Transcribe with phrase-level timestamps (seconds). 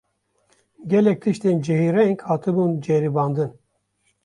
[0.89, 3.51] Gelek tiştên cihêreng hatibûn ceribandin